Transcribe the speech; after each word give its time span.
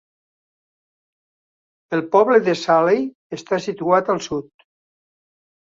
El 1.99 2.03
poble 2.17 2.41
de 2.49 2.57
Salley 2.65 3.07
està 3.41 3.63
situat 3.69 4.15
al 4.17 4.27
sud. 4.31 4.53